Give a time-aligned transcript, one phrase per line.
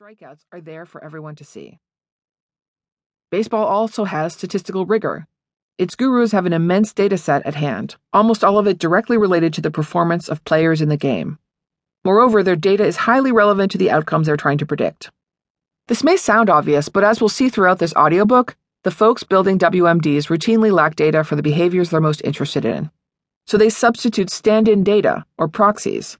[0.00, 1.78] strikeouts are there for everyone to see.
[3.30, 5.26] Baseball also has statistical rigor.
[5.76, 9.52] Its gurus have an immense data set at hand, almost all of it directly related
[9.52, 11.38] to the performance of players in the game.
[12.02, 15.10] Moreover, their data is highly relevant to the outcomes they're trying to predict.
[15.88, 20.28] This may sound obvious, but as we'll see throughout this audiobook, the folks building WMDs
[20.28, 22.90] routinely lack data for the behaviors they're most interested in.
[23.46, 26.16] So they substitute stand in data, or proxies.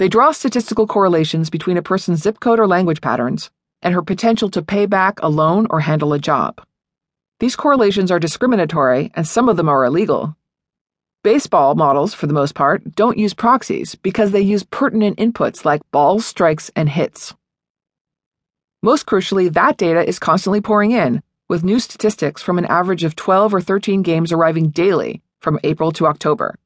[0.00, 3.50] They draw statistical correlations between a person's zip code or language patterns
[3.82, 6.62] and her potential to pay back a loan or handle a job.
[7.38, 10.34] These correlations are discriminatory, and some of them are illegal.
[11.22, 15.82] Baseball models, for the most part, don't use proxies because they use pertinent inputs like
[15.90, 17.34] balls, strikes, and hits.
[18.82, 23.16] Most crucially, that data is constantly pouring in, with new statistics from an average of
[23.16, 26.56] 12 or 13 games arriving daily from April to October.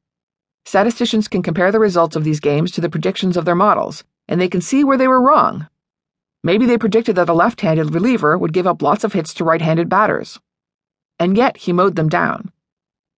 [0.67, 4.41] Statisticians can compare the results of these games to the predictions of their models, and
[4.41, 5.69] they can see where they were wrong.
[6.43, 9.45] Maybe they predicted that a left handed reliever would give up lots of hits to
[9.45, 10.41] right handed batters.
[11.19, 12.53] And yet he mowed them down.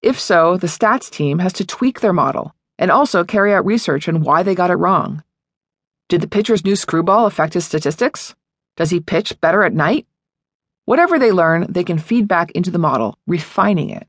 [0.03, 4.09] If so, the stats team has to tweak their model and also carry out research
[4.09, 5.25] on why they got it wrong.
[6.09, 8.34] Did the pitcher's new screwball affect his statistics?
[8.77, 10.06] Does he pitch better at night?
[10.84, 14.06] Whatever they learn, they can feed back into the model, refining it.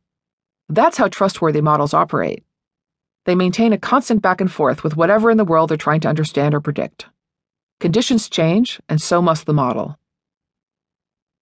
[0.70, 2.44] That's how trustworthy models operate.
[3.28, 6.08] They maintain a constant back and forth with whatever in the world they're trying to
[6.08, 7.08] understand or predict.
[7.82, 10.00] Conditions change, and so must the model.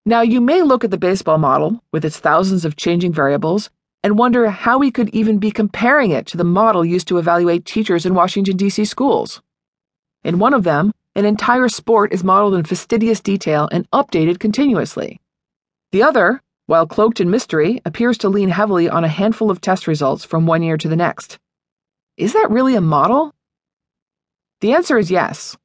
[0.04, 3.70] Now, you may look at the baseball model, with its thousands of changing variables,
[4.02, 7.64] and wonder how we could even be comparing it to the model used to evaluate
[7.64, 8.84] teachers in Washington, D.C.
[8.84, 9.40] schools.
[10.24, 15.20] In one of them, an entire sport is modeled in fastidious detail and updated continuously.
[15.92, 19.86] The other, while cloaked in mystery, appears to lean heavily on a handful of test
[19.86, 21.38] results from one year to the next.
[22.16, 23.34] Is that really a model?
[24.60, 25.56] The answer is yes.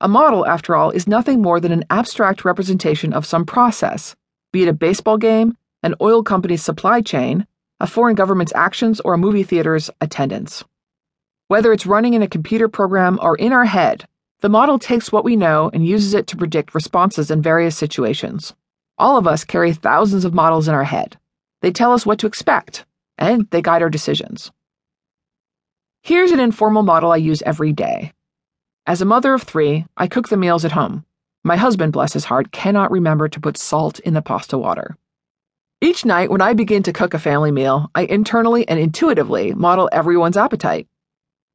[0.00, 4.16] A model, after all, is nothing more than an abstract representation of some process,
[4.52, 7.46] be it a baseball game, an oil company's supply chain,
[7.78, 10.64] a foreign government's actions, or a movie theater's attendance.
[11.46, 14.08] Whether it's running in a computer program or in our head,
[14.40, 18.52] the model takes what we know and uses it to predict responses in various situations.
[18.98, 21.18] All of us carry thousands of models in our head.
[21.62, 22.84] They tell us what to expect,
[23.16, 24.50] and they guide our decisions.
[26.02, 28.12] Here's an informal model I use every day.
[28.86, 31.04] As a mother of three, I cook the meals at home.
[31.44, 34.96] My husband, bless his heart, cannot remember to put salt in the pasta water.
[35.82, 39.88] Each night when I begin to cook a family meal, I internally and intuitively model
[39.92, 40.88] everyone's appetite.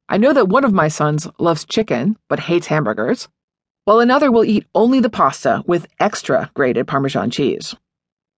[0.09, 3.27] I know that one of my sons loves chicken but hates hamburgers,
[3.85, 7.75] while another will eat only the pasta with extra grated Parmesan cheese.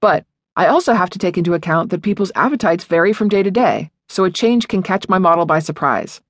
[0.02, 0.26] But
[0.56, 3.92] I also have to take into account that people's appetites vary from day to day,
[4.08, 6.22] so a change can catch my model by surprise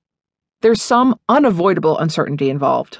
[0.60, 2.98] there's some unavoidable uncertainty involved.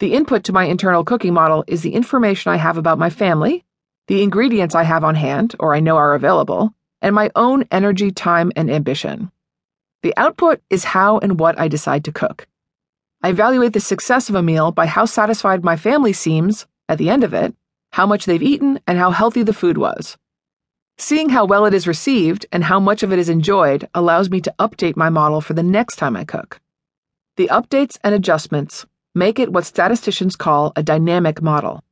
[0.00, 3.64] The input to my internal cooking model is the information I have about my family,
[4.08, 8.10] the ingredients I have on hand or I know are available, and my own energy,
[8.10, 9.30] time, and ambition.
[10.02, 12.48] The output is how and what I decide to cook.
[13.22, 17.10] I evaluate the success of a meal by how satisfied my family seems at the
[17.10, 17.54] end of it,
[17.92, 20.16] how much they've eaten, and how healthy the food was.
[21.02, 24.40] Seeing how well it is received and how much of it is enjoyed allows me
[24.42, 26.60] to update my model for the next time I cook.
[27.36, 31.82] The updates and adjustments make it what statisticians call a dynamic model.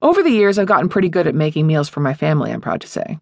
[0.00, 2.80] Over the years, I've gotten pretty good at making meals for my family, I'm proud
[2.80, 3.18] to say.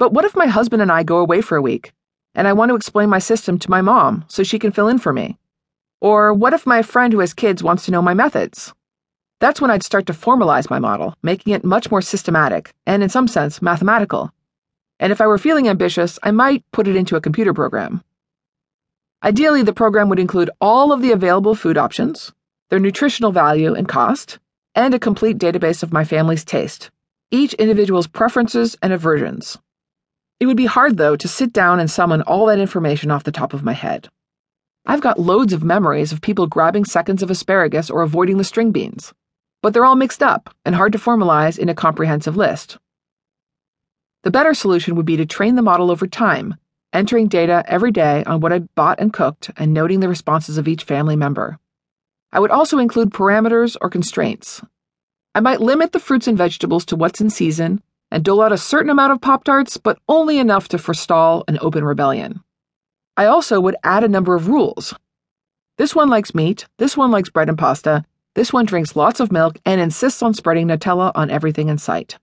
[0.00, 1.92] But what if my husband and I go away for a week,
[2.34, 4.98] and I want to explain my system to my mom so she can fill in
[4.98, 5.38] for me?
[6.00, 8.74] Or what if my friend who has kids wants to know my methods?
[9.38, 13.10] That's when I'd start to formalize my model, making it much more systematic and, in
[13.10, 14.32] some sense, mathematical.
[14.98, 18.02] And if I were feeling ambitious, I might put it into a computer program.
[19.22, 22.32] Ideally, the program would include all of the available food options,
[22.70, 24.38] their nutritional value and cost,
[24.74, 26.90] and a complete database of my family's taste,
[27.30, 29.58] each individual's preferences and aversions.
[30.40, 33.32] It would be hard, though, to sit down and summon all that information off the
[33.32, 34.08] top of my head.
[34.86, 38.72] I've got loads of memories of people grabbing seconds of asparagus or avoiding the string
[38.72, 39.12] beans
[39.66, 42.78] but they're all mixed up and hard to formalize in a comprehensive list.
[44.22, 46.54] The better solution would be to train the model over time,
[46.92, 50.68] entering data every day on what I'd bought and cooked and noting the responses of
[50.68, 51.58] each family member.
[52.30, 54.62] I would also include parameters or constraints.
[55.34, 57.82] I might limit the fruits and vegetables to what's in season
[58.12, 61.58] and dole out a certain amount of Pop Tarts, but only enough to forestall an
[61.60, 62.38] open rebellion.
[63.16, 64.94] I also would add a number of rules.
[65.76, 68.04] This one likes meat, this one likes bread and pasta,
[68.36, 72.18] this one drinks lots of milk and insists on spreading Nutella on everything in sight.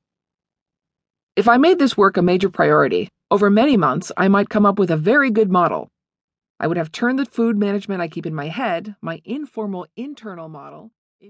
[1.36, 4.78] If I made this work a major priority, over many months I might come up
[4.78, 5.90] with a very good model.
[6.60, 10.50] I would have turned the food management I keep in my head, my informal internal
[10.50, 10.92] model,